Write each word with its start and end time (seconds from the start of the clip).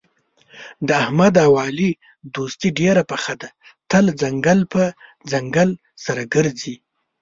د 0.87 0.89
احمد 1.03 1.35
او 1.45 1.51
علي 1.63 1.91
دوستي 2.35 2.69
ډېره 2.79 3.03
پخه 3.11 3.33
ده، 3.41 3.49
تل 3.91 4.05
څنګل 4.21 4.59
په 4.73 4.83
څنګل 5.31 5.69
سره 6.05 6.21
ګرځي. 6.33 6.75